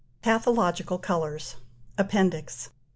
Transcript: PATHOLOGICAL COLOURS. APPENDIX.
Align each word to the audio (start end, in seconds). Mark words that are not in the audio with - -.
PATHOLOGICAL 0.23 0.97
COLOURS. 0.97 1.57
APPENDIX. 1.99 2.71